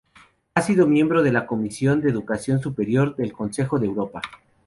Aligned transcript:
Ha 0.55 0.63
sido 0.63 0.87
miembro 0.87 1.21
de 1.21 1.31
la 1.31 1.45
Comisión 1.45 2.01
de 2.01 2.09
Educación 2.09 2.59
Superior 2.59 3.15
del 3.15 3.33
Consejo 3.33 3.77
de 3.77 3.85
Europa. 3.85 4.19